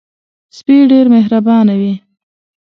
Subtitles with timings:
[0.57, 1.93] سپي ډېر مهربانه وي.